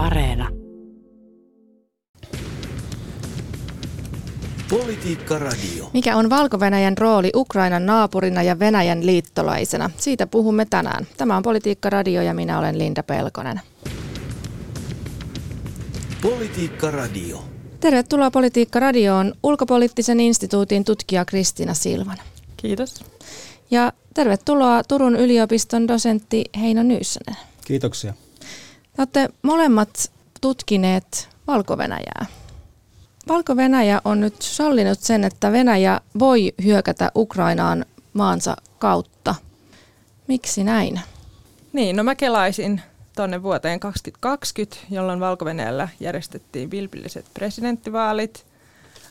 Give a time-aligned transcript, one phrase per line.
[0.00, 0.48] Areena.
[4.70, 5.90] Politiikka Radio.
[5.92, 6.58] Mikä on valko
[6.98, 9.90] rooli Ukrainan naapurina ja Venäjän liittolaisena?
[9.96, 11.06] Siitä puhumme tänään.
[11.16, 13.60] Tämä on Politiikka Radio ja minä olen Linda Pelkonen.
[16.22, 17.44] Politiikka Radio.
[17.80, 22.18] Tervetuloa Politiikka Radioon ulkopoliittisen instituutin tutkija Kristiina Silvan.
[22.56, 23.04] Kiitos.
[23.70, 27.36] Ja tervetuloa Turun yliopiston dosentti Heino Nyyssönen.
[27.64, 28.14] Kiitoksia.
[29.00, 32.26] Te olette molemmat tutkineet Valko-Venäjää.
[33.28, 39.34] Valko-Venäjä on nyt sallinut sen, että Venäjä voi hyökätä Ukrainaan maansa kautta.
[40.26, 41.00] Miksi näin?
[41.72, 42.82] Niin, no mä kelaisin
[43.16, 45.44] tuonne vuoteen 2020, jolloin valko
[46.00, 48.46] järjestettiin vilpilliset presidenttivaalit,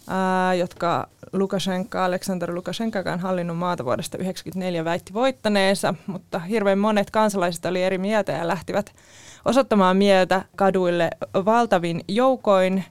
[0.09, 6.80] ää, jotka Lukashenka, Aleksandr Lukashenka, joka on hallinnut maata vuodesta 1994, väitti voittaneensa, mutta hirveän
[6.80, 8.91] monet kansalaiset oli eri mieltä ja lähtivät
[9.45, 11.09] osoittamaan mieltä kaduille
[11.45, 12.85] valtavin joukoin.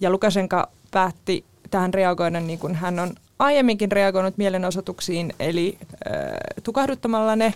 [0.00, 5.92] Ja Lukashenka päätti tähän reagoida niin kuin hän on aiemminkin reagoinut mielenosoituksiin, eli äh,
[6.62, 7.54] tukahduttamalla ne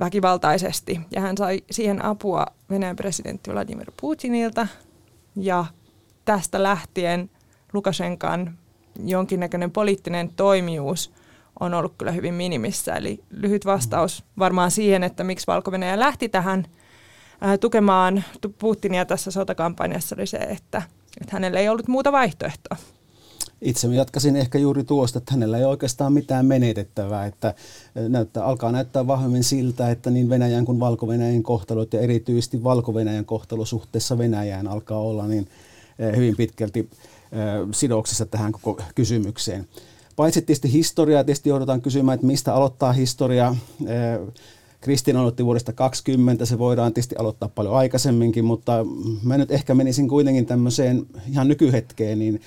[0.00, 1.00] väkivaltaisesti.
[1.10, 4.66] Ja hän sai siihen apua Venäjän presidentti Vladimir Putinilta.
[5.36, 5.64] Ja
[6.24, 7.30] tästä lähtien
[7.72, 8.58] Lukashenkan
[9.04, 11.12] jonkinnäköinen poliittinen toimijuus
[11.60, 12.94] on ollut kyllä hyvin minimissä.
[12.94, 16.66] Eli lyhyt vastaus varmaan siihen, että miksi valko lähti tähän
[17.60, 18.24] tukemaan
[18.58, 20.82] Putinia tässä sotakampanjassa oli se, että,
[21.20, 22.76] että hänellä ei ollut muuta vaihtoehtoa.
[23.62, 27.54] Itse jatkaisin ehkä juuri tuosta, että hänellä ei oikeastaan mitään menetettävää, että
[28.08, 33.64] näyttää, alkaa näyttää vahvemmin siltä, että niin Venäjän kuin Valko-Venäjän kohtalot ja erityisesti Valko-Venäjän kohtalo
[33.64, 35.48] suhteessa Venäjään alkaa olla niin
[36.16, 36.90] hyvin pitkälti
[37.72, 39.68] sidoksissa tähän koko kysymykseen.
[40.16, 43.56] Paitsi tietysti historiaa, tietysti joudutaan kysymään, että mistä aloittaa historia.
[44.80, 48.86] Kristin aloitti vuodesta 20, se voidaan tietysti aloittaa paljon aikaisemminkin, mutta
[49.22, 52.40] mä nyt ehkä menisin kuitenkin tämmöiseen ihan nykyhetkeen, niin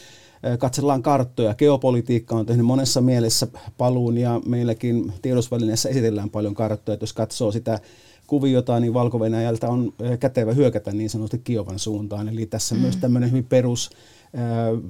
[0.60, 1.56] katsellaan karttoja.
[1.56, 3.48] Geopolitiikka on tehnyt monessa mielessä
[3.78, 6.94] paluun ja meilläkin tiedotusvälineessä esitellään paljon karttoja.
[6.94, 7.80] Että jos katsoo sitä
[8.28, 9.20] kuviota, niin valko
[9.68, 12.30] on kätevä hyökätä niin sanotusti Kiovan suuntaan.
[12.30, 12.82] Eli tässä mm.
[12.82, 13.90] myös tämmöinen hyvin perus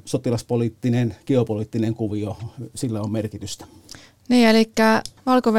[0.05, 2.37] sotilaspoliittinen, geopoliittinen kuvio,
[2.75, 3.65] sillä on merkitystä.
[4.29, 4.71] Niin, eli
[5.25, 5.53] valko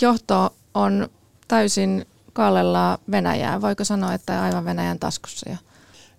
[0.00, 1.08] johto on
[1.48, 3.60] täysin kallella Venäjää.
[3.60, 5.56] Voiko sanoa, että aivan Venäjän taskussa jo?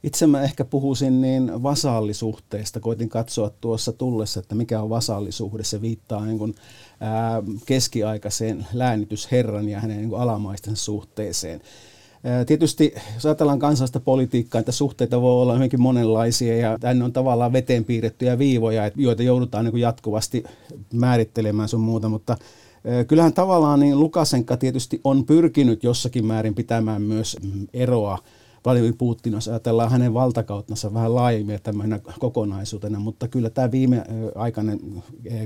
[0.04, 2.80] Itse mä ehkä puhuisin niin vasaallisuhteesta.
[2.80, 5.64] Koitin katsoa tuossa tullessa, että mikä on vasaallisuhde.
[5.64, 6.56] Se viittaa niin kuin,
[7.00, 11.62] ää, keskiaikaiseen läänitysherran ja hänen niin kuin alamaistensa suhteeseen.
[12.48, 17.54] Tietysti, jos ajatellaan kansallista politiikkaa, että suhteita voi olla hyvinkin monenlaisia ja tänne on tavallaan
[17.54, 20.44] veteen piirrettyjä viivoja, joita joudutaan niin jatkuvasti
[20.94, 22.38] määrittelemään sun muuta, mutta
[23.08, 27.38] kyllähän tavallaan niin Lukasenka tietysti on pyrkinyt jossakin määrin pitämään myös
[27.74, 28.18] eroa
[28.66, 34.80] Vladimir Putin, jos ajatellaan hänen valtakauttansa vähän laajemmin tämmöisenä kokonaisuutena, mutta kyllä tämä viimeaikainen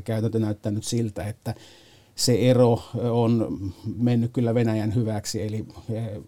[0.03, 1.55] käytäntö näyttää nyt siltä, että
[2.21, 3.59] se ero on
[3.97, 5.65] mennyt kyllä Venäjän hyväksi, eli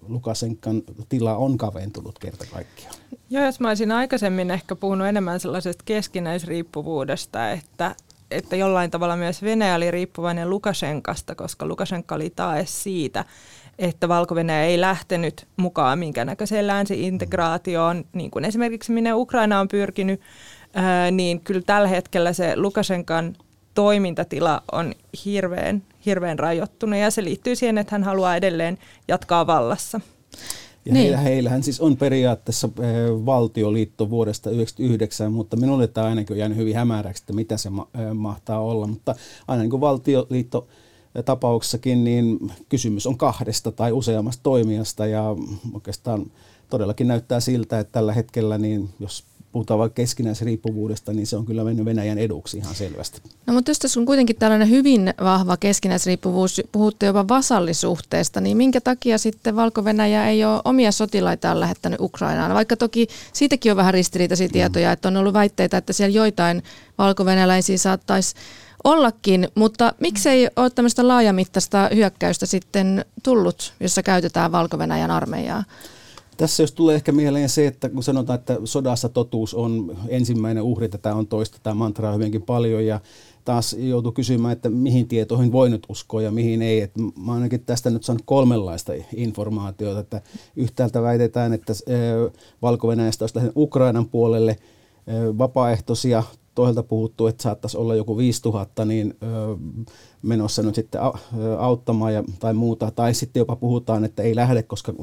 [0.07, 2.95] Lukasenkan tila on kaventunut kerta kaikkiaan.
[3.29, 7.95] Joo, jos mä olisin aikaisemmin ehkä puhunut enemmän sellaisesta keskinäisriippuvuudesta, että,
[8.31, 13.25] että jollain tavalla myös Venäjä oli riippuvainen Lukashenkasta, koska Lukashenka oli tae siitä,
[13.79, 20.21] että valko ei lähtenyt mukaan minkäännäköiseen länsi-integraatioon, niin kuin esimerkiksi minne Ukraina on pyrkinyt,
[21.11, 23.35] niin kyllä tällä hetkellä se Lukashenkan
[23.73, 24.94] toimintatila on
[25.25, 30.01] hirveän, hirveän rajoittunut ja se liittyy siihen, että hän haluaa edelleen jatkaa vallassa.
[30.85, 31.03] Ja niin.
[31.03, 32.69] heillä, heillähän siis on periaatteessa
[33.25, 37.88] valtioliitto vuodesta 1999, mutta minulle tämä ainakin on jäänyt hyvin hämäräksi, että mitä se ma-
[38.13, 38.88] mahtaa olla.
[38.88, 39.16] Mutta
[39.47, 40.67] aina niin kuin valtioliitto
[41.25, 45.23] tapauksessakin, niin kysymys on kahdesta tai useammasta toimijasta ja
[45.73, 46.31] oikeastaan
[46.69, 51.63] todellakin näyttää siltä, että tällä hetkellä, niin jos puhutaan vaikka keskinäisriippuvuudesta, niin se on kyllä
[51.63, 53.21] mennyt Venäjän eduksi ihan selvästi.
[53.47, 58.81] No mutta jos tässä on kuitenkin tällainen hyvin vahva keskinäisriippuvuus, puhutte jopa vasallisuhteesta, niin minkä
[58.81, 59.83] takia sitten valko
[60.29, 62.53] ei ole omia sotilaitaan lähettänyt Ukrainaan?
[62.53, 66.63] Vaikka toki siitäkin on vähän ristiriitaisia tietoja, että on ollut väitteitä, että siellä joitain
[66.97, 67.25] valko
[67.77, 68.35] saattaisi
[68.83, 74.77] ollakin, mutta miksei ole tämmöistä laajamittaista hyökkäystä sitten tullut, jossa käytetään valko
[75.11, 75.63] armeijaa?
[76.38, 80.89] Tässä jos tulee ehkä mieleen se, että kun sanotaan, että sodassa totuus on ensimmäinen uhri,
[80.89, 83.00] tätä on toista tämä mantraa hyvinkin paljon ja
[83.45, 86.81] taas joutuu kysymään, että mihin tietoihin voi nyt uskoa ja mihin ei.
[86.81, 86.91] Et
[87.25, 90.21] mä ainakin tästä nyt saanut kolmenlaista informaatiota, että
[90.56, 91.74] yhtäältä väitetään, että
[92.62, 94.57] valko olisi Ukrainan puolelle
[95.38, 96.24] vapaaehtoisia
[96.55, 99.13] toiselta puhuttu, että saattaisi olla joku 5000 niin
[100.21, 101.01] menossa nyt sitten
[101.57, 102.91] auttamaan ja, tai muuta.
[102.91, 104.94] Tai sitten jopa puhutaan, että ei lähde, koska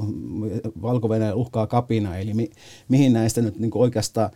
[0.81, 2.17] valko uhkaa kapina.
[2.17, 2.49] Eli mi,
[2.89, 4.29] mihin näistä nyt niin oikeastaan,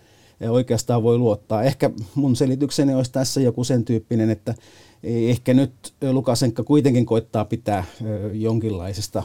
[0.49, 1.63] oikeastaan voi luottaa.
[1.63, 4.55] Ehkä mun selitykseni olisi tässä joku sen tyyppinen, että
[5.03, 5.73] ehkä nyt
[6.11, 7.83] Lukasenka kuitenkin koittaa pitää
[8.33, 9.23] jonkinlaisesta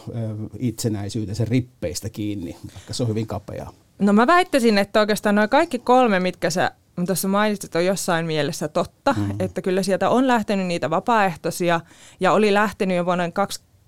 [0.58, 3.72] itsenäisyytensä rippeistä kiinni, vaikka se on hyvin kapeaa.
[3.98, 6.70] No mä väittäisin, että oikeastaan noin kaikki kolme, mitkä sä
[7.06, 9.30] tuossa mainitsit, on jossain mielessä totta, mm.
[9.38, 11.80] että kyllä sieltä on lähtenyt niitä vapaaehtoisia
[12.20, 13.24] ja oli lähtenyt jo vuonna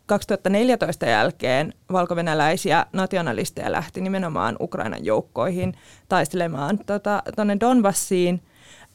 [0.07, 5.75] 2014 jälkeen valkovenäläisiä nationalisteja lähti nimenomaan Ukrainan joukkoihin
[6.09, 8.43] taistelemaan tuonne tota, Donbassiin.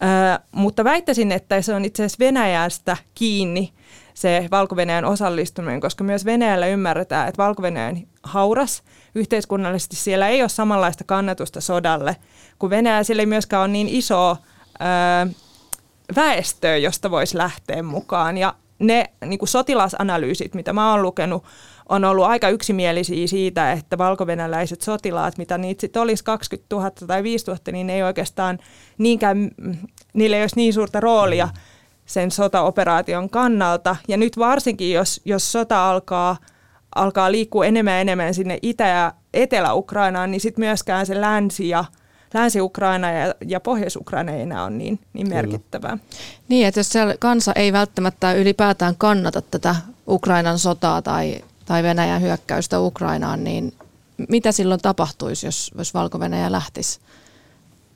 [0.03, 3.73] Ö, mutta väittäisin, että se on itse asiassa Venäjästä kiinni
[4.13, 4.75] se valko
[5.05, 7.61] osallistuminen, koska myös Venäjällä ymmärretään, että valko
[8.23, 8.83] hauras.
[9.17, 12.15] Yhteiskunnallisesti siellä ei ole samanlaista kannatusta sodalle
[12.59, 13.03] kuin Venäjä.
[13.03, 15.33] Sillä ei myöskään ole niin iso ö,
[16.15, 18.37] väestöä, josta voisi lähteä mukaan.
[18.37, 21.43] Ja ne niin kuin sotilasanalyysit, mitä mä oon lukenut,
[21.89, 27.23] on ollut aika yksimielisiä siitä, että valkovenäläiset sotilaat, mitä niitä sitten olisi 20 000 tai
[27.23, 28.59] 5 000, niin ne ei oikeastaan
[28.97, 29.51] niinkään,
[30.13, 31.49] niillä ei olisi niin suurta roolia
[32.05, 33.95] sen sotaoperaation kannalta.
[34.07, 36.37] Ja nyt varsinkin, jos, jos sota alkaa,
[36.95, 41.85] alkaa liikkua enemmän ja enemmän sinne Itä- ja Etelä-Ukrainaan, niin sitten myöskään se länsi ja
[42.33, 45.97] Länsi-Ukraina ja, ja Pohjois-Ukraina ei enää ole niin, niin merkittävää.
[46.49, 49.75] Niin, että jos siellä kansa ei välttämättä ylipäätään kannata tätä
[50.07, 53.73] Ukrainan sotaa tai, tai Venäjän hyökkäystä Ukrainaan, niin
[54.29, 56.99] mitä silloin tapahtuisi, jos, jos Valko-Venäjä lähtisi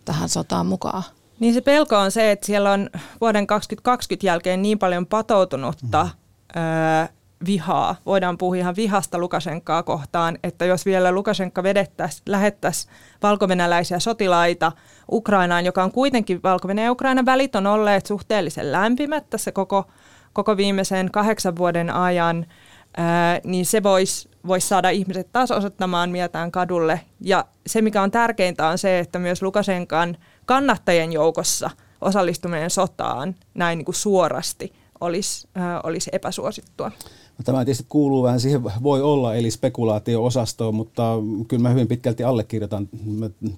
[0.05, 1.03] tähän sotaan mukaan?
[1.39, 2.89] Niin se pelko on se, että siellä on
[3.21, 6.61] vuoden 2020 jälkeen niin paljon patoutunutta mm.
[6.61, 7.07] öö,
[7.45, 7.95] vihaa.
[8.05, 12.93] Voidaan puhua ihan vihasta Lukashenkaa kohtaan, että jos vielä Lukashenka vedettäisiin, lähettäisiin
[13.23, 14.71] valkovenäläisiä sotilaita
[15.11, 19.85] Ukrainaan, joka on kuitenkin valko ja Ukrainan välit on olleet suhteellisen lämpimät tässä koko,
[20.33, 22.45] koko viimeisen kahdeksan vuoden ajan,
[22.97, 27.01] ää, niin se voisi vois saada ihmiset taas osoittamaan mieltään kadulle.
[27.21, 31.69] Ja se, mikä on tärkeintä, on se, että myös Lukashenkan kannattajien joukossa
[32.01, 36.91] osallistuminen sotaan näin niin kuin suorasti olisi, ää, olisi epäsuosittua.
[37.37, 41.17] No, tämä tietysti kuuluu vähän siihen voi olla, eli spekulaatio-osastoon, mutta
[41.47, 42.89] kyllä mä hyvin pitkälti allekirjoitan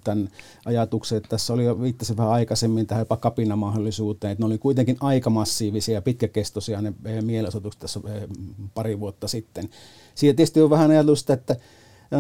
[0.04, 0.30] tämän
[0.66, 4.98] ajatuksen, että tässä oli jo viittasin vähän aikaisemmin tähän jopa kapinamahdollisuuteen, että ne oli kuitenkin
[5.00, 8.24] aika massiivisia ja pitkäkestoisia ne eh, mielenosoitukset tässä eh,
[8.74, 9.70] pari vuotta sitten.
[10.16, 11.56] Siitä tietysti on vähän ajatusta, että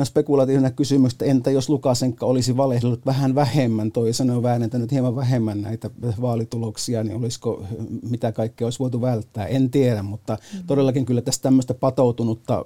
[0.03, 5.61] spekulatiivinen kysymys, että entä jos Lukasenka olisi valehdellut vähän vähemmän, toisaalta on väännetänyt hieman vähemmän
[5.61, 5.89] näitä
[6.21, 7.63] vaalituloksia, niin olisiko
[8.09, 10.63] mitä kaikkea olisi voitu välttää, en tiedä, mutta mm.
[10.67, 12.65] todellakin kyllä tästä tämmöistä patoutunutta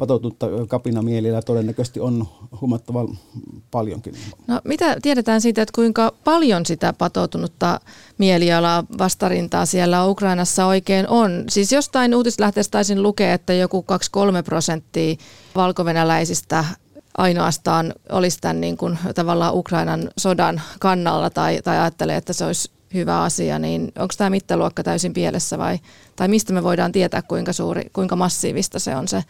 [0.00, 2.26] patoutunutta kapinamielillä todennäköisesti on
[2.60, 3.18] huomattavan
[3.70, 4.14] paljonkin.
[4.46, 7.80] No, mitä tiedetään siitä, että kuinka paljon sitä patoutunutta
[8.18, 11.44] mielialaa vastarintaa siellä Ukrainassa oikein on?
[11.48, 13.84] Siis jostain uutislähteestä taisin lukea, että joku
[14.40, 15.16] 2-3 prosenttia
[15.54, 16.64] valkovenäläisistä
[17.18, 22.70] ainoastaan olisi tämän niin kuin, tavallaan Ukrainan sodan kannalla tai, tai ajattelee, että se olisi
[22.94, 25.78] hyvä asia, niin onko tämä mittaluokka täysin pielessä vai,
[26.16, 29.24] tai mistä me voidaan tietää, kuinka, suuri, kuinka massiivista se on se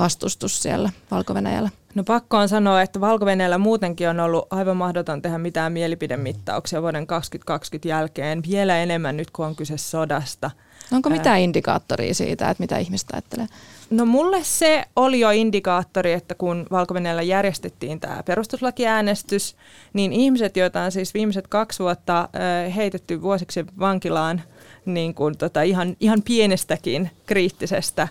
[0.00, 1.68] vastustus siellä valko -Venäjällä?
[1.94, 3.26] No pakko on sanoa, että valko
[3.58, 9.46] muutenkin on ollut aivan mahdoton tehdä mitään mielipidemittauksia vuoden 2020 jälkeen, vielä enemmän nyt kun
[9.46, 10.50] on kyse sodasta.
[10.92, 13.46] Onko mitään indikaattoria siitä, että mitä ihmistä ajattelee?
[13.90, 16.94] No mulle se oli jo indikaattori, että kun valko
[17.26, 19.56] järjestettiin tämä perustuslakiäänestys,
[19.92, 22.28] niin ihmiset, joita on siis viimeiset kaksi vuotta
[22.76, 24.42] heitetty vuosiksi vankilaan
[24.84, 28.08] niin kuin tota ihan, ihan pienestäkin kriittisestä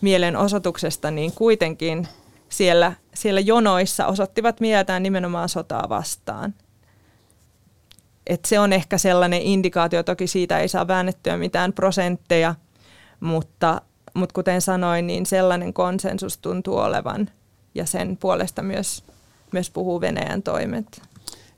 [0.00, 2.08] mielenosoituksesta, niin kuitenkin
[2.48, 6.54] siellä, siellä jonoissa osoittivat mieltään nimenomaan sotaa vastaan.
[8.26, 12.54] Et se on ehkä sellainen indikaatio, toki siitä ei saa väännettyä mitään prosentteja,
[13.20, 13.82] mutta,
[14.14, 17.30] mutta kuten sanoin, niin sellainen konsensus tuntuu olevan
[17.74, 19.04] ja sen puolesta myös,
[19.52, 21.02] myös puhuu Venäjän toimet.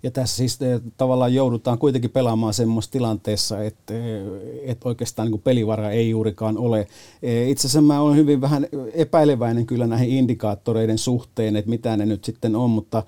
[0.02, 4.22] Ja tässä siis eh, tavallaan joudutaan kuitenkin pelaamaan semmoisessa tilanteessa, että, eh,
[4.64, 6.86] että oikeastaan niin pelivara ei juurikaan ole.
[7.22, 12.06] Eh, itse asiassa mä olen hyvin vähän epäileväinen kyllä näihin indikaattoreiden suhteen, että mitä ne
[12.06, 13.02] nyt sitten on, mutta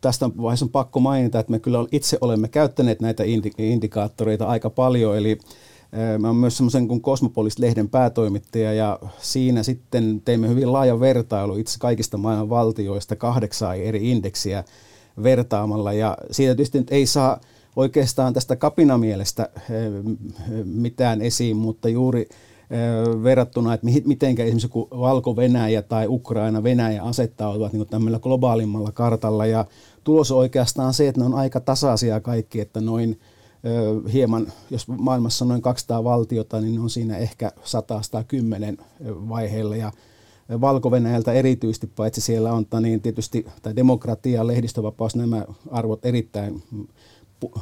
[0.00, 3.24] tästä vaiheessa on pakko mainita, että me kyllä itse olemme käyttäneet näitä
[3.58, 5.38] indikaattoreita aika paljon, eli
[6.18, 11.78] Mä olen myös semmoisen kuin Cosmopolis-lehden päätoimittaja ja siinä sitten teimme hyvin laajan vertailu itse
[11.78, 13.16] kaikista maailman valtioista.
[13.16, 14.64] Kahdeksaa eri indeksiä
[15.22, 15.92] vertaamalla.
[15.92, 17.40] Ja siitä tietysti nyt ei saa
[17.76, 19.92] oikeastaan tästä kapinamielestä eh,
[20.64, 27.72] mitään esiin, mutta juuri eh, verrattuna, että miten esimerkiksi kun Valko-Venäjä tai Ukraina, Venäjä asettautuvat
[27.72, 29.46] niin tämmöllä globaalimmalla kartalla.
[29.46, 29.64] Ja
[30.04, 33.20] tulos on oikeastaan se, että ne on aika tasaisia kaikki, että noin
[34.12, 37.52] hieman, jos maailmassa on noin 200 valtiota, niin on siinä ehkä
[38.78, 39.92] 100-110 vaiheilla ja
[40.60, 40.90] valko
[41.34, 46.62] erityisesti, paitsi siellä on niin tietysti tai demokratia, lehdistövapaus, nämä arvot erittäin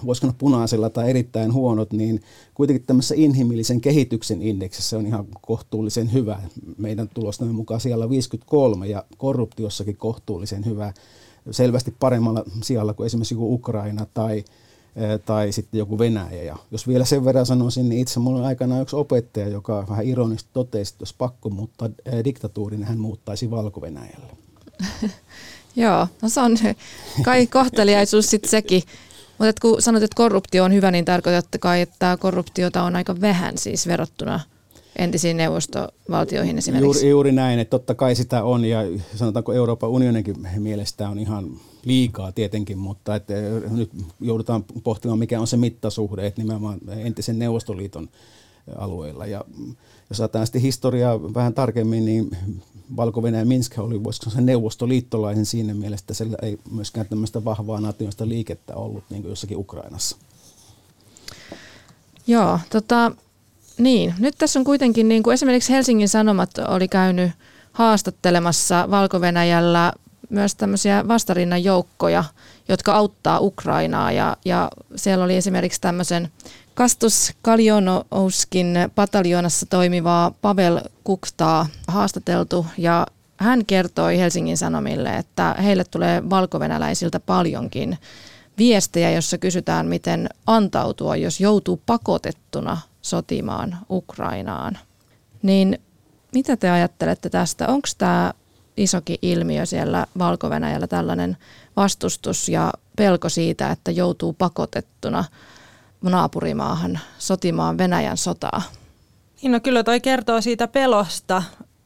[0.07, 2.23] voisiko sanoa punaisella tai erittäin huonot, niin
[2.55, 6.43] kuitenkin tämmöisessä inhimillisen kehityksen indeksissä on ihan kohtuullisen hyvä.
[6.79, 10.93] Meidän tulostamme mukaan siellä 53 ja korruptiossakin kohtuullisen hyvä.
[11.51, 14.45] Selvästi paremmalla sijalla kuin esimerkiksi Ukraina tai,
[15.25, 16.43] tai sitten joku Venäjä.
[16.43, 20.05] Ja jos vielä sen verran sanoisin, niin itse minulla on aikana yksi opettaja, joka vähän
[20.05, 21.89] ironisesti totesi, että jos pakko muuttaa
[22.25, 23.87] diktatuuriin, niin hän muuttaisi valko.
[25.77, 26.57] Joo, no se on
[27.25, 28.83] kai kohteliaisuus sitten sekin.
[29.39, 33.59] Mutta kun sanot, että korruptio on hyvä, niin tarkoitatte kai, että korruptiota on aika vähän
[33.59, 34.41] siis verrattuna
[34.99, 36.87] entisiin neuvostovaltioihin esimerkiksi.
[36.87, 38.81] Juuri, juuri näin, että totta kai sitä on ja
[39.17, 41.51] sanotaanko Euroopan unioninkin mielestä on ihan
[41.85, 43.35] liikaa tietenkin, mutta että
[43.71, 48.09] nyt joudutaan pohtimaan mikä on se mittasuhde, että nimenomaan entisen Neuvostoliiton
[48.77, 49.27] alueilla.
[49.27, 49.45] Ja
[50.11, 52.31] jos ajatellaan sitten historiaa vähän tarkemmin, niin
[52.97, 57.81] valko ja Minsk oli, voisiko se neuvostoliittolaisen siinä mielessä, että sillä ei myöskään tämmöistä vahvaa
[57.81, 60.17] nationista liikettä ollut niin kuin jossakin Ukrainassa.
[62.27, 63.13] Joo, tota,
[63.81, 64.15] niin.
[64.19, 67.31] Nyt tässä on kuitenkin, niin kuin esimerkiksi Helsingin Sanomat oli käynyt
[67.73, 69.21] haastattelemassa valko
[70.31, 72.25] myös tämmöisiä vastarinnan joukkoja,
[72.69, 74.13] jotka auttaa Ukrainaa.
[74.13, 76.29] Ja, ja siellä oli esimerkiksi tämmöisen
[76.75, 83.07] Kastus Kaljonouskin pataljoonassa toimivaa Pavel Kuktaa haastateltu ja
[83.37, 87.99] hän kertoi Helsingin Sanomille, että heille tulee valkovenäläisiltä paljonkin
[88.59, 94.78] viestejä, jossa kysytään, miten antautua, jos joutuu pakotettuna sotimaan Ukrainaan.
[95.42, 95.78] Niin
[96.35, 97.69] mitä te ajattelette tästä?
[97.69, 98.33] Onko tämä
[98.76, 100.50] isokin ilmiö siellä valko
[100.88, 101.37] tällainen
[101.76, 105.25] vastustus ja pelko siitä, että joutuu pakotettuna
[106.02, 108.62] naapurimaahan sotimaan Venäjän sotaa?
[109.42, 111.42] Niin no kyllä toi kertoo siitä pelosta.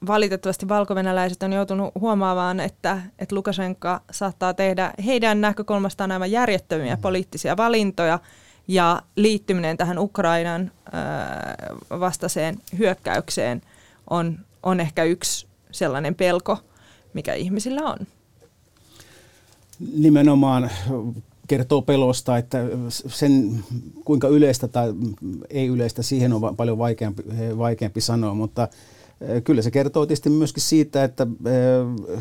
[0.07, 7.57] Valitettavasti valkovenäläiset on joutunut huomaamaan, että, että Lukashenka saattaa tehdä heidän näkökulmastaan aivan järjettömiä poliittisia
[7.57, 8.19] valintoja
[8.69, 10.71] ja liittyminen tähän Ukrainan
[11.91, 13.63] vastaiseen hyökkäykseen
[14.11, 16.59] on, on ehkä yksi sellainen pelko,
[17.15, 17.99] mikä ihmisillä on.
[19.97, 20.71] Nimenomaan
[21.49, 23.65] kertoo pelosta, että sen
[24.05, 24.95] kuinka yleistä tai
[25.51, 27.23] ei yleistä, siihen on paljon vaikeampi,
[27.59, 28.69] vaikeampi sanoa, mutta
[29.45, 31.27] kyllä se kertoo tietysti myöskin siitä, että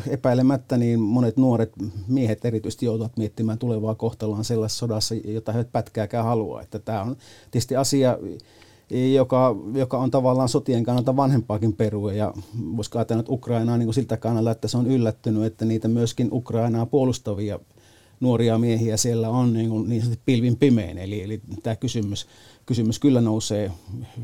[0.08, 1.72] epäilemättä niin monet nuoret
[2.08, 6.62] miehet erityisesti joutuvat miettimään tulevaa kohtaloaan sellaisessa sodassa, jota he pätkääkään halua.
[6.62, 7.16] Että tämä on
[7.50, 8.18] tietysti asia,
[9.14, 12.12] joka, joka on tavallaan sotien kannalta vanhempaakin perua.
[12.12, 12.34] Ja
[12.76, 16.86] voisiko ajatella, että Ukrainaa niin siltä kannalta, että se on yllättynyt, että niitä myöskin Ukrainaa
[16.86, 17.60] puolustavia
[18.20, 20.98] nuoria miehiä siellä on niin, kuin niin sanotusti pilvin pimein.
[20.98, 22.26] Eli, eli tämä kysymys,
[22.66, 23.70] kysymys kyllä nousee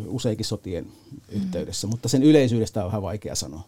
[0.07, 0.87] useikin sotien
[1.29, 1.91] yhteydessä, mm.
[1.91, 3.63] mutta sen yleisyydestä on vähän vaikea sanoa.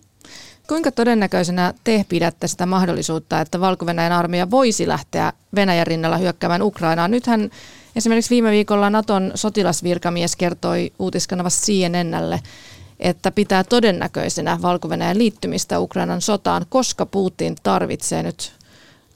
[0.69, 3.87] Kuinka todennäköisenä te pidätte sitä mahdollisuutta, että valko
[4.19, 7.11] armeija voisi lähteä Venäjän rinnalla hyökkäämään Ukrainaan?
[7.11, 7.51] Nythän
[7.97, 12.41] esimerkiksi viime viikolla Naton sotilasvirkamies kertoi uutiskanavassa CNNlle,
[13.01, 18.53] että pitää todennäköisenä valko liittymistä Ukrainan sotaan, koska Putin tarvitsee nyt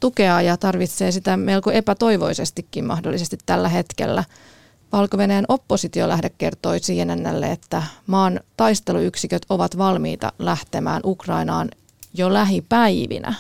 [0.01, 4.25] tukea ja tarvitsee sitä melko epätoivoisestikin mahdollisesti tällä hetkellä.
[4.93, 11.69] valko oppositiolähde kertoi CNNlle, että maan taisteluyksiköt ovat valmiita lähtemään Ukrainaan
[12.15, 13.35] jo lähipäivinä.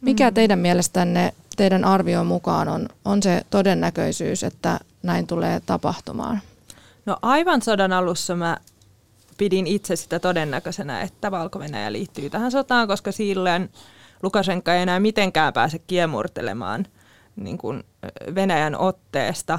[0.00, 0.34] Mikä mm.
[0.34, 6.40] teidän mielestänne, teidän arvioon mukaan on, on se todennäköisyys, että näin tulee tapahtumaan?
[7.06, 8.56] No aivan sodan alussa mä
[9.38, 11.58] pidin itse sitä todennäköisenä, että valko
[11.92, 13.70] liittyy tähän sotaan, koska silloin
[14.22, 16.86] Lukashenka ei enää mitenkään pääse kiemurtelemaan
[17.36, 17.84] niin kuin
[18.34, 19.58] Venäjän otteesta.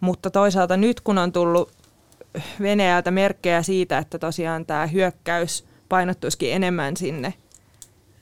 [0.00, 1.72] Mutta toisaalta nyt kun on tullut
[2.60, 7.34] Venäjältä merkkejä siitä, että tosiaan tämä hyökkäys painottuisikin enemmän sinne,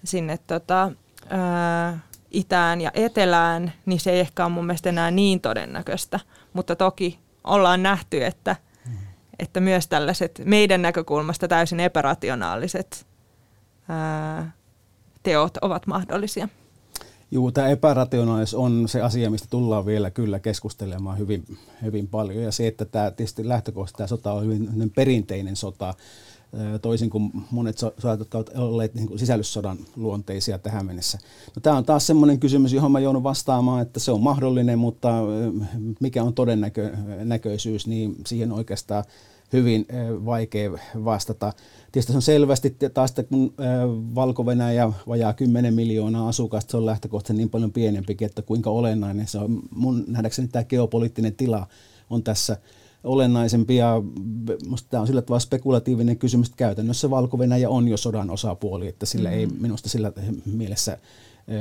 [0.04, 0.92] sinne tota,
[1.30, 1.98] ää,
[2.30, 6.20] itään ja etelään, niin se ei ehkä ole mun mielestä enää niin todennäköistä.
[6.52, 8.56] Mutta toki ollaan nähty, että,
[9.38, 13.06] että myös tällaiset meidän näkökulmasta täysin epärationaaliset
[13.88, 14.52] ää,
[15.22, 16.48] teot ovat mahdollisia.
[17.30, 21.44] Joo, tämä epärationaalis on se asia, mistä tullaan vielä kyllä keskustelemaan hyvin,
[21.82, 22.44] hyvin paljon.
[22.44, 25.94] Ja se, että tämä tietysti lähtökohtaisesti tämä sota on hyvin perinteinen sota,
[26.82, 29.08] toisin kuin monet sodat, jotka ovat olleet niin
[29.96, 31.18] luonteisia tähän mennessä.
[31.56, 35.08] No, tämä on taas sellainen kysymys, johon mä joudun vastaamaan, että se on mahdollinen, mutta
[36.00, 39.04] mikä on todennäköisyys, niin siihen oikeastaan
[39.52, 39.86] hyvin
[40.24, 40.70] vaikea
[41.04, 41.52] vastata.
[41.92, 43.54] Tietysti se on selvästi taas, että kun
[44.14, 49.28] valko ja vajaa 10 miljoonaa asukasta, se on lähtökohtaisesti niin paljon pienempi, että kuinka olennainen
[49.28, 49.62] se on.
[49.70, 51.66] Mun nähdäkseni tämä geopoliittinen tila
[52.10, 52.56] on tässä
[53.04, 54.02] olennaisempi ja
[54.64, 57.38] minusta tämä on sillä tavalla spekulatiivinen kysymys, että käytännössä valko
[57.68, 59.34] on jo sodan osapuoli, että sillä mm.
[59.34, 60.12] ei minusta sillä
[60.46, 60.98] mielessä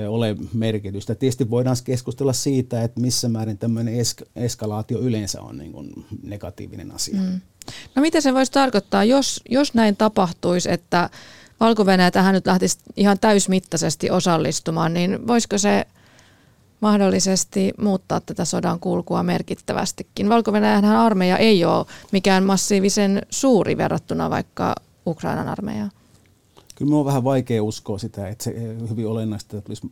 [0.09, 1.15] ole merkitystä.
[1.15, 6.91] Tietysti voidaan keskustella siitä, että missä määrin tämmöinen esk- eskalaatio yleensä on niin kuin negatiivinen
[6.91, 7.21] asia.
[7.21, 7.41] Mm.
[7.95, 11.09] No mitä se voisi tarkoittaa, jos, jos näin tapahtuisi, että
[11.59, 15.85] valko tähän nyt lähtisi ihan täysmittaisesti osallistumaan, niin voisiko se
[16.79, 20.29] mahdollisesti muuttaa tätä sodan kulkua merkittävästikin?
[20.29, 20.51] valko
[21.05, 24.75] armeija ei ole mikään massiivisen suuri verrattuna vaikka
[25.07, 25.91] Ukrainan armeijaan.
[26.79, 28.53] Kyllä minun on vähän vaikea uskoa sitä, että se
[28.89, 29.91] hyvin olennaista tulisi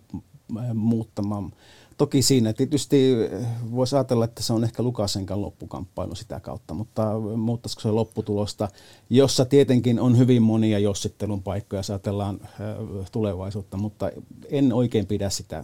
[0.74, 1.52] muuttamaan
[1.98, 7.20] Toki siinä tietysti eh, voisi ajatella, että se on ehkä Lukasenkan loppukamppailu sitä kautta, mutta
[7.38, 8.68] muuttaisiko se lopputulosta,
[9.10, 14.12] jossa tietenkin on hyvin monia jossittelun paikkoja, jos ajatellaan eh, tulevaisuutta, mutta
[14.50, 15.64] en oikein pidä sitä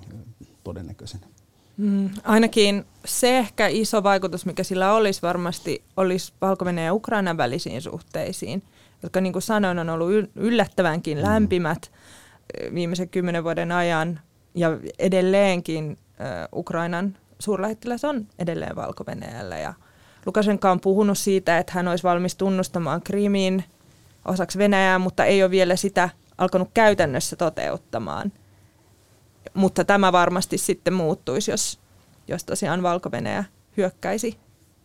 [0.64, 1.28] todennäköisenä.
[1.78, 7.82] Mm, ainakin se ehkä iso vaikutus, mikä sillä olisi varmasti, olisi valko ja Ukrainan välisiin
[7.82, 8.64] suhteisiin,
[9.04, 11.24] jotka niin kuin sanoin on ollut yllättävänkin mm.
[11.24, 11.92] lämpimät
[12.60, 14.20] eh, viimeisen kymmenen vuoden ajan
[14.56, 15.98] ja edelleenkin
[16.56, 19.04] Ukrainan suurlähettiläs on edelleen valko
[19.62, 19.74] ja
[20.26, 23.64] Lukashenka on puhunut siitä, että hän olisi valmis tunnustamaan Krimin
[24.26, 28.32] osaksi Venäjää, mutta ei ole vielä sitä alkanut käytännössä toteuttamaan.
[29.54, 31.80] Mutta tämä varmasti sitten muuttuisi, jos,
[32.28, 33.12] jos tosiaan valko
[33.78, 34.38] hyökkäisi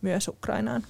[0.03, 0.83] myös Ukrainaan.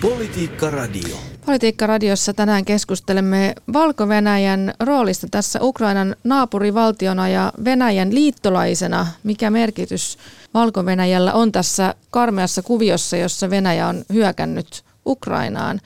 [0.00, 1.16] Politiikka Radio.
[1.46, 4.08] Politiikka-radiossa tänään keskustelemme valko
[4.80, 9.06] roolista tässä Ukrainan naapurivaltiona ja Venäjän liittolaisena.
[9.22, 10.18] Mikä merkitys
[10.54, 10.84] valko
[11.32, 15.80] on tässä karmeassa kuviossa, jossa Venäjä on hyökännyt Ukrainaan?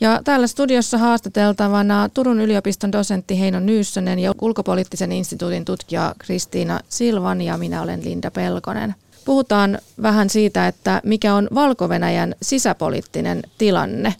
[0.00, 7.40] Ja täällä studiossa haastateltavana Turun yliopiston dosentti Heino Nyyssönen ja ulkopoliittisen instituutin tutkija Kristiina Silvan
[7.40, 8.94] ja minä olen Linda Pelkonen.
[9.24, 11.88] Puhutaan vähän siitä, että mikä on valko
[12.42, 14.14] sisäpoliittinen tilanne.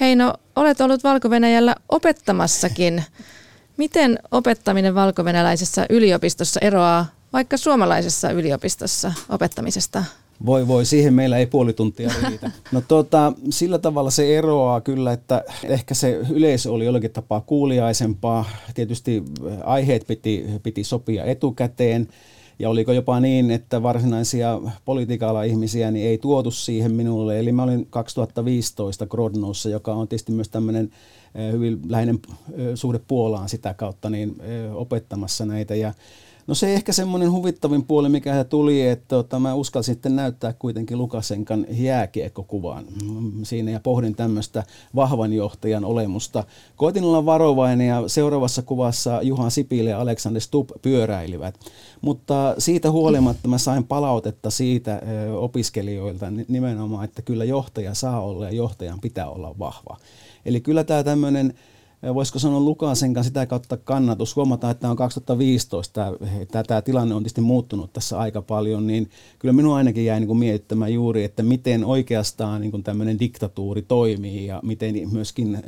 [0.00, 1.30] Heino, olet ollut valko
[1.88, 3.04] opettamassakin.
[3.76, 5.24] Miten opettaminen valko
[5.90, 10.04] yliopistossa eroaa vaikka suomalaisessa yliopistossa opettamisesta?
[10.46, 12.50] Voi voi, siihen meillä ei puoli tuntia riitä.
[12.72, 18.44] No tota, sillä tavalla se eroaa kyllä, että ehkä se yleisö oli jollakin tapaa kuuliaisempaa.
[18.74, 19.22] Tietysti
[19.64, 22.08] aiheet piti, piti sopia etukäteen.
[22.58, 27.38] Ja oliko jopa niin, että varsinaisia politiikalla ihmisiä niin ei tuotu siihen minulle.
[27.38, 30.90] Eli mä olin 2015 Grodnossa, joka on tietysti myös tämmöinen
[31.34, 32.18] eh, hyvin läheinen
[32.52, 34.36] eh, suhde Puolaan sitä kautta niin
[34.74, 35.74] opettamassa näitä.
[35.74, 35.94] Ja
[36.48, 40.98] No se ehkä semmoinen huvittavin puoli, mikä tuli, että tota, mä uskalsin sitten näyttää kuitenkin
[40.98, 42.84] Lukasenkan jääkiekkokuvan
[43.42, 46.44] siinä ja pohdin tämmöistä vahvan johtajan olemusta.
[46.76, 51.54] Koitin olla varovainen ja seuraavassa kuvassa Juha Sipilä ja Alexander Stubb pyöräilivät.
[52.00, 55.02] Mutta siitä huolimatta mä sain palautetta siitä
[55.38, 59.96] opiskelijoilta nimenomaan, että kyllä johtaja saa olla ja johtajan pitää olla vahva.
[60.44, 61.54] Eli kyllä tämä tämmöinen
[62.14, 64.36] voisiko sanoa Lukasen kanssa sitä kautta kannatus.
[64.36, 66.12] Huomataan, että on 2015,
[66.50, 70.26] tämä, tämä tilanne on tietysti muuttunut tässä aika paljon, niin kyllä minua ainakin jäi niin
[70.26, 75.62] kuin mietittämään juuri, että miten oikeastaan niin kuin tämmöinen diktatuuri toimii ja miten myöskin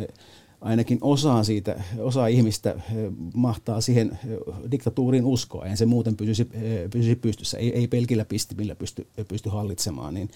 [0.60, 2.74] ainakin osa siitä, osa ihmistä
[3.34, 4.18] mahtaa siihen
[4.70, 6.44] diktatuuriin uskoa, ja se muuten pysyisi,
[6.90, 10.30] pysyisi pystyssä, ei, ei pelkillä pistimillä pysty, pysty hallitsemaan, niin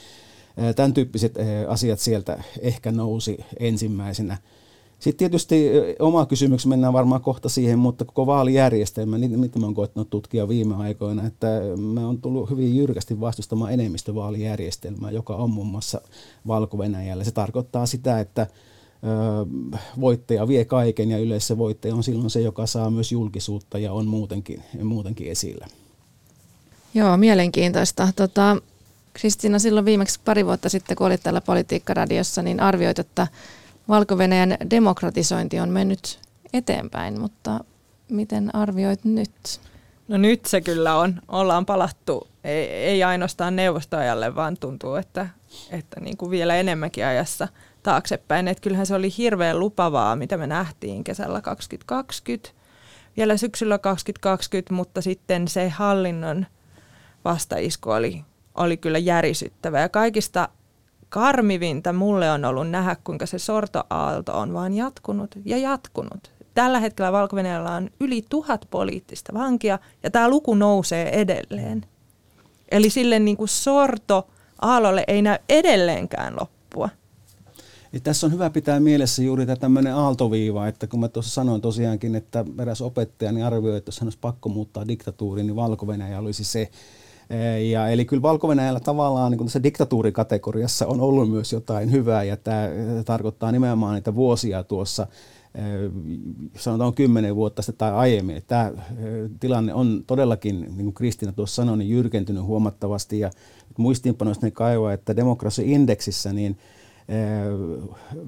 [0.76, 1.34] tämän tyyppiset
[1.68, 4.38] asiat sieltä ehkä nousi ensimmäisenä.
[5.04, 9.74] Sitten tietysti oma kysymys mennään varmaan kohta siihen, mutta koko vaalijärjestelmä, niin mitä mä oon
[9.74, 15.66] koettanut tutkia viime aikoina, että mä oon tullut hyvin jyrkästi vastustamaan enemmistövaalijärjestelmää, joka on muun
[15.66, 16.00] muassa
[16.46, 16.78] valko.
[17.22, 18.46] Se tarkoittaa sitä, että
[20.00, 24.06] voittaja vie kaiken ja yleensä voittaja on silloin se, joka saa myös julkisuutta ja on
[24.06, 25.66] muutenkin, muutenkin esillä.
[26.94, 28.08] Joo, mielenkiintoista.
[28.16, 28.56] Tota,
[29.12, 33.26] Kristiina, silloin viimeksi pari vuotta sitten, kun olit täällä Politiikka-radiossa, niin arvioit, että
[33.88, 34.18] valko
[34.70, 36.18] demokratisointi on mennyt
[36.52, 37.64] eteenpäin, mutta
[38.10, 39.60] miten arvioit nyt?
[40.08, 41.20] No nyt se kyllä on.
[41.28, 45.28] Ollaan palattu, ei, ei ainoastaan neuvostoajalle, vaan tuntuu, että,
[45.70, 47.48] että niin kuin vielä enemmänkin ajassa
[47.82, 48.48] taaksepäin.
[48.48, 52.50] Että kyllähän se oli hirveän lupavaa, mitä me nähtiin kesällä 2020,
[53.16, 56.46] vielä syksyllä 2020, mutta sitten se hallinnon
[57.24, 59.80] vastaisku oli, oli kyllä järisyttävä.
[59.80, 60.48] Ja kaikista
[61.14, 66.32] karmivinta mulle on ollut nähdä, kuinka se sortoaalto on vaan jatkunut ja jatkunut.
[66.54, 67.36] Tällä hetkellä valko
[67.76, 71.86] on yli tuhat poliittista vankia ja tämä luku nousee edelleen.
[72.70, 74.26] Eli sille niin kuin sorto
[74.60, 76.88] aallolle ei näy edelleenkään loppua.
[77.92, 81.60] Ja tässä on hyvä pitää mielessä juuri tämä tämmöinen aaltoviiva, että kun mä tuossa sanoin
[81.60, 85.86] tosiaankin, että eräs opettaja niin arvioi, että jos hän olisi pakko muuttaa diktatuuriin, niin valko
[86.18, 86.70] olisi se
[87.70, 88.48] Ja, eli kyllä valko
[88.84, 92.68] tavallaan niin tässä diktatuurikategoriassa on ollut myös jotain hyvää, ja tämä
[93.04, 95.06] tarkoittaa nimenomaan niitä vuosia tuossa
[96.56, 98.42] sanotaan kymmenen vuotta sitten tai aiemmin.
[98.46, 98.72] Tämä
[99.40, 103.30] tilanne on todellakin, niin kuin Kristiina tuossa sanoi, niin jyrkentynyt huomattavasti ja
[103.78, 106.58] muistiinpanoista kaivaa, että demokrasia-indeksissä niin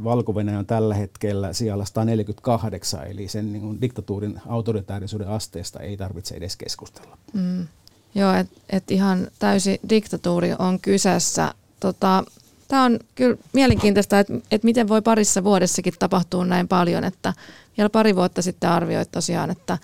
[0.04, 6.34] valko on tällä hetkellä siellä 148, eli sen niin kuin diktatuurin autoritaarisuuden asteesta ei tarvitse
[6.34, 7.18] edes keskustella.
[7.32, 7.66] Mm.
[8.14, 11.54] Joo, että et ihan täysi diktatuuri on kyseessä.
[11.80, 12.24] Tota,
[12.68, 17.32] Tämä on kyllä mielenkiintoista, että, että miten voi parissa vuodessakin tapahtua näin paljon, että
[17.78, 19.78] vielä pari vuotta sitten arvioit tosiaan, että,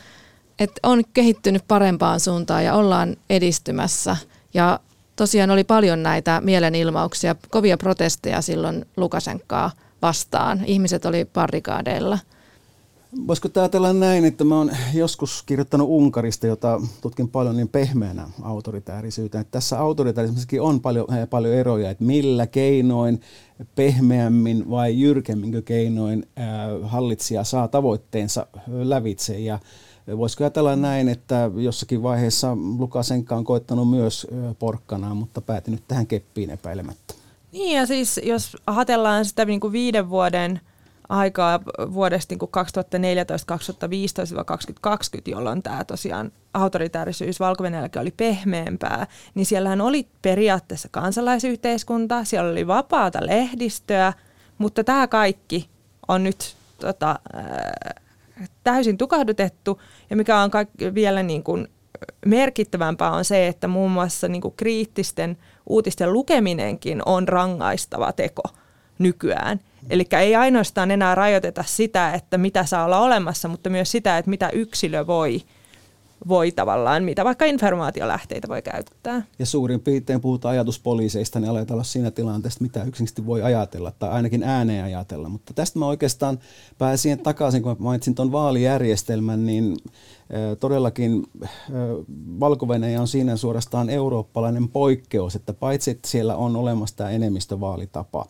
[0.59, 4.17] että on kehittynyt parempaan suuntaan ja ollaan edistymässä
[4.55, 4.81] ja
[5.17, 9.71] tosiaan oli paljon näitä mielenilmauksia, kovia protesteja silloin Lukasenkaa
[10.03, 10.65] vastaan.
[10.65, 12.19] Ihmiset oli parikaadeilla–
[13.27, 19.41] Voisiko ajatella näin, että mä oon joskus kirjoittanut Unkarista, jota tutkin paljon niin pehmeänä autoritäärisyyteen.
[19.41, 23.21] Että tässä autoritäärismissäkin on paljon, eh, paljon eroja, että millä keinoin
[23.75, 26.45] pehmeämmin vai jyrkemmin keinoin äh,
[26.91, 29.39] hallitsija saa tavoitteensa lävitse.
[29.39, 29.59] Ja
[30.17, 34.27] voisiko ajatella näin, että jossakin vaiheessa Lukasenka on koittanut myös
[34.59, 37.15] porkkanaa, mutta päätynyt tähän keppiin epäilemättä.
[37.53, 40.61] Niin ja siis jos ajatellaan sitä niin kuin viiden vuoden–
[41.09, 41.61] aikaa
[41.93, 47.65] vuodesta niin 2014, 2015 2020, jolloin tämä tosiaan autoritäärisyys valko
[48.01, 54.13] oli pehmeämpää, niin siellähän oli periaatteessa kansalaisyhteiskunta, siellä oli vapaata lehdistöä,
[54.59, 55.69] mutta tämä kaikki
[56.09, 57.19] on nyt tota,
[58.65, 61.69] täysin tukahdutettu ja mikä on kaikki vielä niin kuin
[62.27, 65.37] merkittävämpää on se, että muun muassa niin kuin kriittisten
[65.67, 68.43] uutisten lukeminenkin on rangaistava teko
[68.99, 69.61] nykyään.
[69.91, 74.31] Eli ei ainoastaan enää rajoiteta sitä, että mitä saa olla olemassa, mutta myös sitä, että
[74.31, 75.43] mitä yksilö voi
[76.29, 79.23] voi tavallaan, mitä vaikka informaatiolähteitä voi käyttää.
[79.39, 84.11] Ja suurin piirtein puhutaan ajatuspoliiseista, niin aletaan olla siinä tilanteessa, mitä yksinkertaisesti voi ajatella, tai
[84.11, 85.29] ainakin ääneen ajatella.
[85.29, 86.39] Mutta tästä mä oikeastaan
[86.79, 89.77] pääsin takaisin, kun mä mainitsin tuon vaalijärjestelmän, niin
[90.61, 91.27] todellakin
[92.41, 92.67] valko
[93.01, 98.27] on siinä suorastaan eurooppalainen poikkeus, että paitsi että siellä on olemassa tämä enemmistövaalitapa,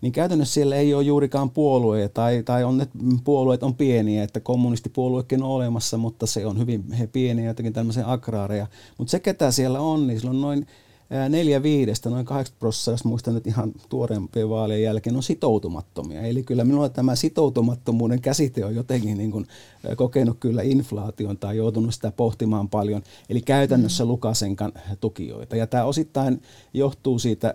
[0.00, 2.88] niin käytännössä siellä ei ole juurikaan puolueita, tai, tai on, ne
[3.24, 8.04] puolueet on pieniä, että kommunistipuoluekin on olemassa, mutta se on hyvin he pieniä, jotenkin tämmöisiä
[8.06, 8.66] agraareja.
[8.98, 10.66] Mutta se, ketä siellä on, niin sillä on noin
[11.28, 16.22] neljä viidestä, noin 80 prosenttia, jos muistan nyt ihan tuoreempien vaalien jälkeen, on sitoutumattomia.
[16.22, 19.46] Eli kyllä minulla tämä sitoutumattomuuden käsite on jotenkin niin kuin
[19.96, 23.02] kokenut kyllä inflaation tai joutunut sitä pohtimaan paljon.
[23.28, 24.08] Eli käytännössä mm.
[24.08, 25.56] Lukasenkan tukijoita.
[25.56, 26.42] Ja tämä osittain
[26.74, 27.54] johtuu siitä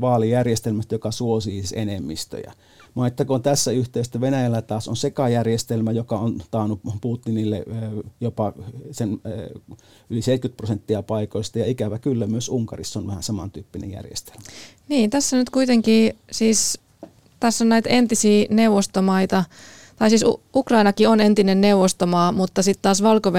[0.00, 2.52] vaalijärjestelmästä, joka suosii siis enemmistöjä.
[2.94, 7.64] Mainittakoon tässä yhteydessä, Venäjällä taas on sekajärjestelmä, joka on taannut Putinille
[8.20, 8.52] jopa
[8.90, 9.20] sen
[10.10, 14.42] yli 70 prosenttia paikoista, ja ikävä kyllä myös Unkarissa on vähän samantyyppinen järjestelmä.
[14.88, 16.78] Niin, tässä nyt kuitenkin siis,
[17.40, 19.44] tässä on näitä entisiä neuvostomaita,
[19.96, 20.24] tai siis
[20.54, 23.32] Ukrainakin on entinen neuvostomaa, mutta sitten taas valko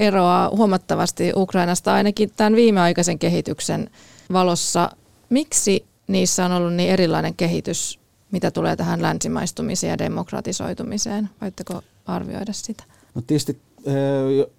[0.00, 3.90] eroaa huomattavasti Ukrainasta ainakin tämän viimeaikaisen kehityksen
[4.32, 4.90] valossa.
[5.30, 7.98] Miksi niissä on ollut niin erilainen kehitys
[8.36, 11.28] mitä tulee tähän länsimaistumiseen ja demokratisoitumiseen?
[11.40, 12.84] Voitteko arvioida sitä?
[13.14, 13.60] No tietysti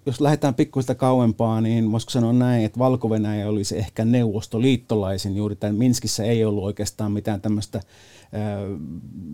[0.06, 3.10] jos lähdetään pikkuista kauempaa, niin voisiko sanoa näin, että valko
[3.46, 5.36] olisi ehkä neuvostoliittolaisin.
[5.36, 7.80] Juuri tämän Minskissä ei ollut oikeastaan mitään tämmöistä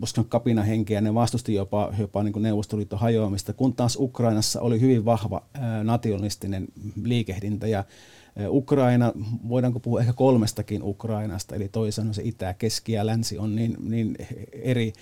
[0.01, 5.05] voisiko sanoa kapinahenkeä, ne vastusti jopa, jopa niin Neuvostoliiton hajoamista, kun taas Ukrainassa oli hyvin
[5.05, 5.41] vahva
[5.83, 6.67] nationalistinen
[7.03, 7.83] liikehdintä ja
[8.49, 9.13] Ukraina,
[9.49, 14.15] voidaanko puhua ehkä kolmestakin Ukrainasta, eli toisaalta se itä, keski ja länsi on niin, niin
[14.51, 14.93] eri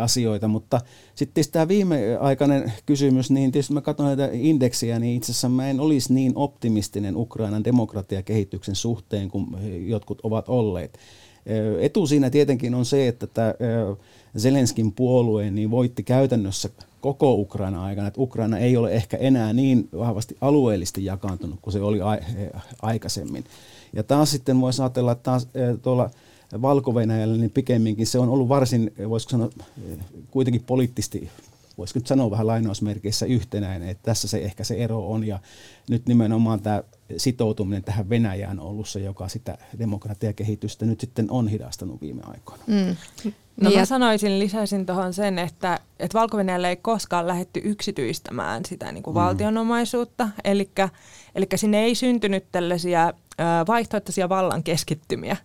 [0.00, 0.80] asioita, mutta
[1.14, 5.80] sitten tämä viimeaikainen kysymys, niin tietysti mä katson näitä indeksiä, niin itse asiassa mä en
[5.80, 9.46] olisi niin optimistinen Ukrainan demokratiakehityksen suhteen kuin
[9.88, 10.98] jotkut ovat olleet.
[11.80, 13.54] Etu siinä tietenkin on se, että tämä
[14.38, 16.68] Zelenskin puolue niin voitti käytännössä
[17.04, 21.80] koko Ukraina aikana, että Ukraina ei ole ehkä enää niin vahvasti alueellisesti jakaantunut kuin se
[21.80, 21.98] oli
[22.82, 23.44] aikaisemmin.
[23.92, 25.48] Ja taas sitten voisi ajatella, että taas
[25.82, 26.10] tuolla
[26.62, 26.92] valko
[27.38, 29.50] niin pikemminkin se on ollut varsin, voisiko sanoa,
[30.30, 31.30] kuitenkin poliittisesti
[31.78, 35.38] voisiko nyt sanoa vähän lainausmerkeissä yhtenäinen, että tässä se ehkä se ero on ja
[35.88, 36.82] nyt nimenomaan tämä
[37.16, 42.64] sitoutuminen tähän Venäjään on ollut se, joka sitä demokratiakehitystä nyt sitten on hidastanut viime aikoina.
[42.66, 42.96] Mm.
[43.60, 46.38] No niin mä sanoisin, lisäisin tuohon sen, että, että valko
[46.68, 49.20] ei koskaan lähetty yksityistämään sitä niin kuin mm.
[49.20, 50.70] valtionomaisuutta, eli,
[51.34, 53.12] eli sinne ei syntynyt tällaisia
[53.68, 55.36] vaihtoehtoisia vallan keskittymiä.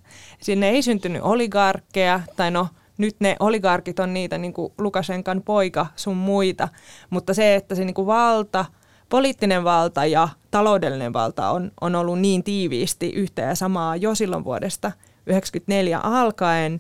[0.42, 2.68] Sinne ei syntynyt oligarkkeja, tai no
[2.98, 6.68] nyt ne oligarkit on niitä niin kuin Lukashenkan poika sun muita,
[7.10, 8.66] mutta se, että se niin kuin valta
[9.10, 14.44] poliittinen valta ja taloudellinen valta on, on ollut niin tiiviisti yhtä ja samaa jo silloin
[14.44, 16.80] vuodesta 1994 alkaen.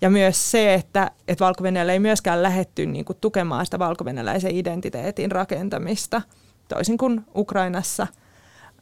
[0.00, 4.04] Ja myös se, että, että valko ei myöskään lähetty niin kuin, tukemaan sitä valko
[4.50, 6.22] identiteetin rakentamista,
[6.68, 8.06] toisin kuin Ukrainassa–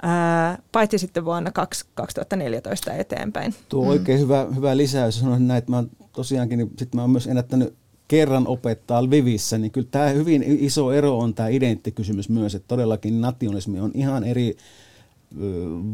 [0.03, 1.51] Ää, paitsi sitten vuonna
[1.95, 3.55] 2014 eteenpäin.
[3.69, 4.23] Tuo on oikein mm.
[4.23, 5.21] hyvä, hyvä lisäys.
[5.21, 7.75] Sanoisin näin, että mä tosiaankin, niin sit mä oon myös ennättänyt
[8.09, 13.21] kerran opettaa Lvivissä, niin kyllä tämä hyvin iso ero on tämä identtikysymys myös, että todellakin
[13.21, 14.57] nationalismi on ihan eri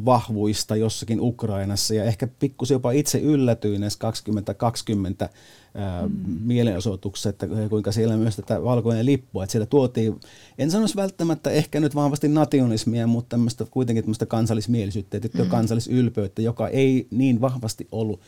[0.04, 5.28] vahvuista jossakin Ukrainassa ja ehkä pikkusen jopa itse yllätyin näissä 2020
[5.74, 6.10] mm.
[6.44, 10.20] mielenosoituksessa, että kuinka siellä myös tätä valkoinen lippua, että siellä tuotiin,
[10.58, 15.50] en sanoisi välttämättä ehkä nyt vahvasti nationalismia, mutta tämmöistä, kuitenkin tämmöistä kansallismielisyyttä ja mm.
[15.50, 18.20] kansallisylpeyttä, joka ei niin vahvasti ollut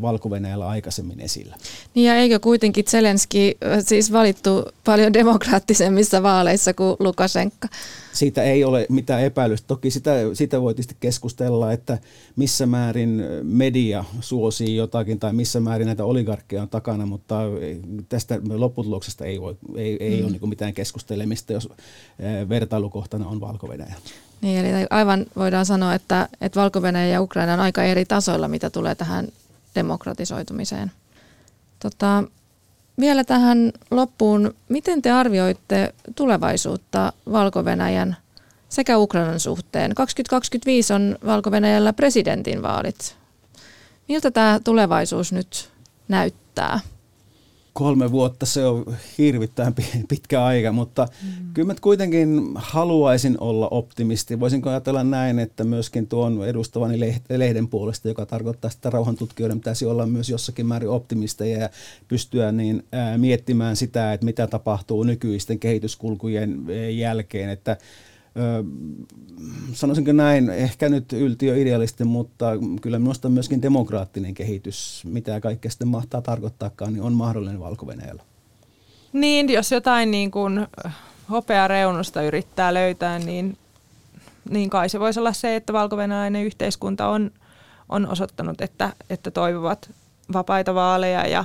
[0.00, 0.30] valko
[0.66, 1.56] aikaisemmin esillä.
[1.94, 7.68] Niin ja eikö kuitenkin Zelenski siis valittu paljon demokraattisemmissa vaaleissa kuin Lukashenka?
[8.12, 9.66] Siitä ei ole mitään epäilystä.
[9.66, 11.98] Toki sitä, sitä voi tietysti keskustella, että
[12.36, 17.40] missä määrin media suosii jotakin tai missä määrin näitä oligarkkeja on takana, mutta
[18.08, 20.26] tästä lopputuloksesta ei, voi, ei, ei mm.
[20.26, 21.68] ole niin mitään keskustelemista, jos
[22.48, 23.94] vertailukohtana on valko -Venäjä.
[24.40, 28.70] Niin, eli aivan voidaan sanoa, että, että valko ja Ukraina on aika eri tasoilla, mitä
[28.70, 29.28] tulee tähän
[29.74, 30.92] demokratisoitumiseen.
[31.80, 32.24] Tota,
[33.00, 37.64] vielä tähän loppuun, miten te arvioitte tulevaisuutta valko
[38.68, 39.94] sekä Ukrainan suhteen?
[39.94, 41.50] 2025 on valko
[41.96, 43.16] presidentinvaalit.
[44.08, 45.70] Miltä tämä tulevaisuus nyt
[46.10, 46.80] näyttää?
[47.72, 49.74] kolme vuotta se on hirvittävän
[50.08, 51.52] pitkä aika, mutta mm.
[51.54, 54.40] kyllä mä kuitenkin haluaisin olla optimisti.
[54.40, 60.06] Voisinko ajatella näin, että myöskin tuon edustavani lehden puolesta, joka tarkoittaa, että rauhantutkijoiden pitäisi olla
[60.06, 61.70] myös jossakin määrin optimisteja ja
[62.08, 67.76] pystyä niin, ää, miettimään sitä, että mitä tapahtuu nykyisten kehityskulkujen jälkeen, että
[69.72, 72.46] sanoisinko näin, ehkä nyt yltiö idealisti, mutta
[72.82, 78.22] kyllä minusta myöskin demokraattinen kehitys, mitä kaikkea sitten mahtaa tarkoittaakaan, niin on mahdollinen valko -Venäjällä.
[79.12, 80.66] Niin, jos jotain niin kuin
[81.30, 83.58] hopea reunusta yrittää löytää, niin,
[84.50, 85.96] niin kai se voisi olla se, että valko
[86.44, 87.30] yhteiskunta on,
[87.88, 89.90] on osoittanut, että, että toivovat
[90.32, 91.44] vapaita vaaleja ja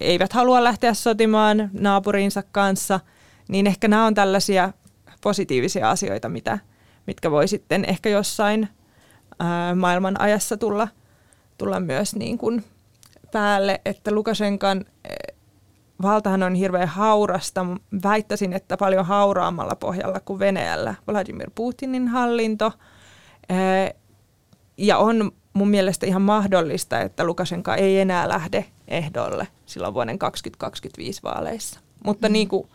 [0.00, 3.00] eivät halua lähteä sotimaan naapurinsa kanssa,
[3.48, 4.72] niin ehkä nämä on tällaisia
[5.20, 6.58] positiivisia asioita, mitä,
[7.06, 8.68] mitkä voi sitten ehkä jossain
[9.38, 10.88] ää, maailman ajassa tulla,
[11.58, 12.64] tulla myös niin kuin
[13.32, 14.84] päälle, että Lukashenkan
[16.02, 17.66] valtahan on hirveän haurasta.
[18.02, 22.72] Väittäisin, että paljon hauraammalla pohjalla kuin Venäjällä Vladimir Putinin hallinto.
[24.76, 31.22] Ja on mun mielestä ihan mahdollista, että Lukashenka ei enää lähde ehdolle silloin vuoden 2025
[31.22, 31.80] vaaleissa.
[32.04, 32.32] Mutta mm.
[32.32, 32.68] niin kuin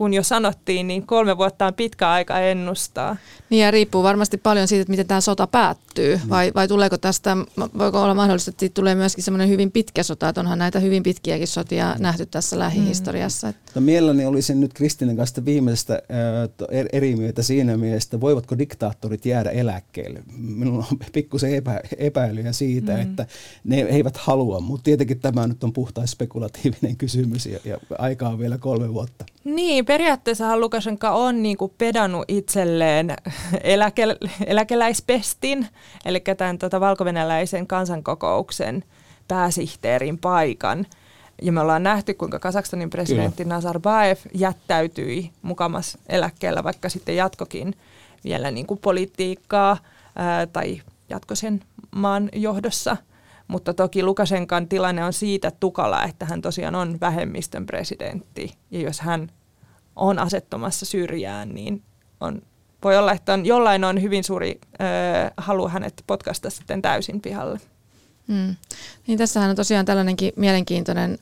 [0.00, 3.16] kun jo sanottiin, niin kolme vuotta on pitkä aika ennustaa.
[3.50, 6.30] Niin ja riippuu varmasti paljon siitä, että miten tämä sota päättyy, mm.
[6.30, 7.36] vai, vai tuleeko tästä,
[7.78, 11.02] voiko olla mahdollista, että siitä tulee myöskin semmoinen hyvin pitkä sota, että onhan näitä hyvin
[11.02, 12.02] pitkiäkin sotia mm.
[12.02, 13.46] nähty tässä lähihistoriassa.
[13.46, 13.54] Mm.
[13.74, 19.50] No, mielelläni olisin nyt Kristinen kanssa viimeisestä äh, eri mieltä siinä mielessä, voivatko diktaattorit jäädä
[19.50, 20.22] eläkkeelle.
[20.36, 23.00] Minulla on pikkusen epä, epäilyjä siitä, mm.
[23.00, 23.26] että
[23.64, 28.38] ne eivät halua, mutta tietenkin tämä nyt on puhtaan spekulatiivinen kysymys ja, ja aikaa on
[28.38, 29.24] vielä kolme vuotta.
[29.44, 33.16] Niin, periaatteessahan Lukashenka on niin kuin pedannut itselleen
[33.62, 34.02] eläke,
[34.46, 35.66] eläkeläispestin,
[36.04, 38.84] eli tämän tota, valkovenäläisen kansankokouksen
[39.28, 40.86] pääsihteerin paikan.
[41.42, 43.54] Ja me ollaan nähty, kuinka Kazakstanin presidentti Kyllä.
[43.54, 47.74] Nazarbayev jättäytyi mukamas eläkkeellä, vaikka sitten jatkokin
[48.24, 49.76] vielä niin kuin politiikkaa
[50.16, 52.96] ää, tai jatko sen maan johdossa.
[53.48, 58.54] Mutta toki Lukashenkan tilanne on siitä tukala, että hän tosiaan on vähemmistön presidentti.
[58.70, 59.30] Ja jos hän
[59.96, 61.82] on asettomassa syrjään, niin
[62.20, 62.42] on,
[62.84, 64.76] voi olla, että on, jollain on hyvin suuri ö,
[65.36, 67.60] halu hänet potkasta sitten täysin pihalle.
[68.28, 68.56] Hmm.
[69.06, 71.18] Niin tässähän on tosiaan tällainenkin mielenkiintoinen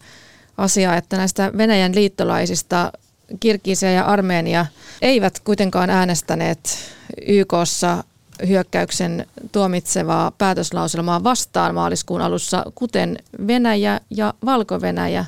[0.59, 2.92] asia, että näistä Venäjän liittolaisista
[3.40, 4.66] Kirkisiä ja Armeenia
[5.02, 6.78] eivät kuitenkaan äänestäneet
[7.26, 8.04] YKssa
[8.48, 15.24] hyökkäyksen tuomitsevaa päätöslauselmaa vastaan maaliskuun alussa, kuten Venäjä ja Valko-Venäjä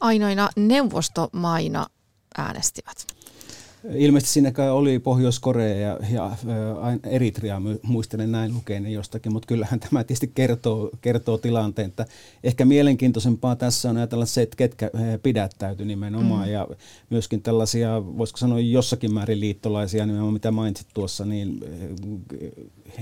[0.00, 1.86] ainoina neuvostomaina
[2.38, 3.06] äänestivät?
[3.94, 6.30] Ilmeisesti siinä oli Pohjois-Korea ja, ja
[7.04, 12.06] Eritrea, muistelen näin lukeen jostakin, mutta kyllähän tämä tietysti kertoo, kertoo tilanteen, että
[12.44, 14.90] ehkä mielenkiintoisempaa tässä on ajatella se, että ketkä
[15.22, 16.52] pidättäytyi nimenomaan mm.
[16.52, 16.68] ja
[17.10, 21.60] myöskin tällaisia, voisiko sanoa jossakin määrin liittolaisia, nimenomaan mitä mainitsit tuossa, niin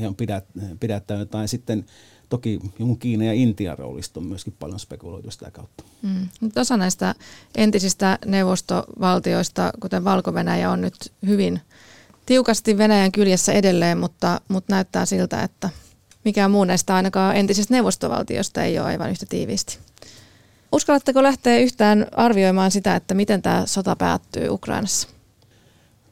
[0.01, 0.45] he on pidät,
[0.81, 1.85] pidättäytynyt tai sitten
[2.29, 5.85] toki jonkun Kiinan ja Intian roolista on myöskin paljon spekuloitu sitä kautta.
[6.03, 6.29] Mm.
[6.57, 7.15] osa näistä
[7.55, 10.33] entisistä neuvostovaltioista, kuten valko
[10.71, 11.61] on nyt hyvin
[12.27, 15.71] tiukasti Venäjän kyljessä edelleen, mutta, mutta näyttää siltä, että
[16.25, 19.79] mikään muu näistä ainakaan entisestä neuvostovaltiosta ei ole aivan yhtä tiiviisti.
[20.73, 25.09] Uskallatteko lähteä yhtään arvioimaan sitä, että miten tämä sota päättyy Ukrainassa?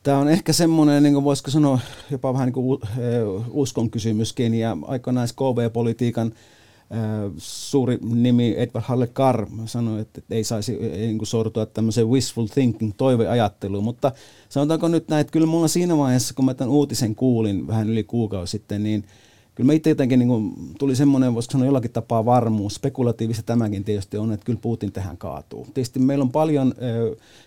[0.03, 1.79] Tämä on ehkä semmoinen, niin kuin voisiko sanoa,
[2.11, 2.81] jopa vähän niin kuin
[3.51, 4.55] uskon kysymyskin.
[4.55, 6.33] Ja aikanaan KV-politiikan
[7.39, 12.93] suuri nimi Edward Halle Carr sanoi, että ei saisi niin kuin sortua tämmöiseen wishful thinking,
[12.97, 14.13] toiveajatteluun, mutta
[14.49, 18.05] sanotaanko nyt näin, että kyllä mulla siinä vaiheessa, kun mä tämän uutisen kuulin vähän yli
[18.05, 19.05] kuukausi sitten, niin
[19.55, 23.85] kyllä me itse jotenkin niin kuin, tuli semmoinen, voisiko sanoa jollakin tapaa varmuus, spekulatiivista tämäkin
[23.85, 25.67] tietysti on, että kyllä Putin tähän kaatuu.
[25.75, 26.75] Tietysti meillä on paljon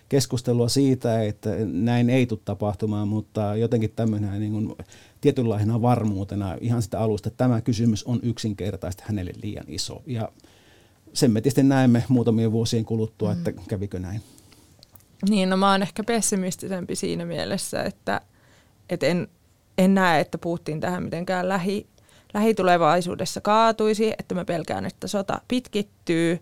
[0.08, 4.74] keskustelua siitä, että näin ei tule tapahtumaan, mutta jotenkin tämmöinen niin kuin,
[5.20, 10.02] tietynlaisena varmuutena ihan sitä alusta, että tämä kysymys on yksinkertaisesti hänelle liian iso.
[10.06, 10.28] Ja
[11.12, 13.58] sen me tietysti näemme muutamien vuosien kuluttua, että mm.
[13.68, 14.20] kävikö näin.
[15.28, 18.20] Niin, no mä oon ehkä pessimistisempi siinä mielessä, että,
[18.90, 19.28] että en,
[19.78, 21.86] en näe, että puhuttiin tähän mitenkään lähi,
[22.34, 26.40] lähitulevaisuudessa kaatuisi, että mä pelkään, että sota pitkittyy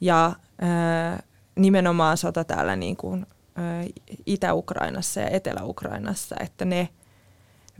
[0.00, 0.32] ja
[1.56, 3.26] nimenomaan sota täällä niin kuin,
[4.26, 6.88] Itä-Ukrainassa ja Etelä-Ukrainassa, että ne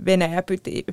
[0.04, 0.86] Venäjä pyti,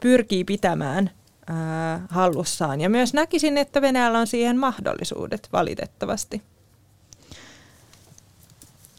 [0.00, 1.10] pyrkii pitämään
[1.46, 2.80] ää, hallussaan.
[2.80, 6.42] Ja myös näkisin, että Venäjällä on siihen mahdollisuudet valitettavasti.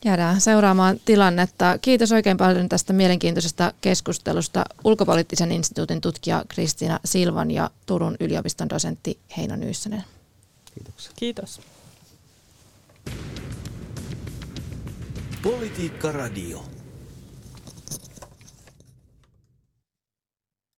[0.05, 1.77] Jäädään seuraamaan tilannetta.
[1.81, 9.19] Kiitos oikein paljon tästä mielenkiintoisesta keskustelusta ulkopoliittisen instituutin tutkija Kristiina Silvan ja Turun yliopiston dosentti
[9.38, 10.03] Heino Nyyssönen.
[10.75, 11.12] Kiitoksia.
[11.15, 11.62] Kiitos.
[15.43, 16.63] Politiikka Radio.